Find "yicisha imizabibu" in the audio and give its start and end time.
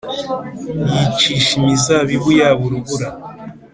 0.91-2.29